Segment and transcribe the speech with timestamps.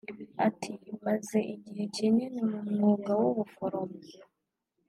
[0.47, 0.71] Ati
[1.05, 3.97] "Maze igihe kinini mu mwuga w’ubuforomo